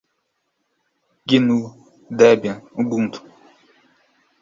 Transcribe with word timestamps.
gnu, 1.27 1.59
debian, 2.17 2.57
ubuntu 2.81 3.17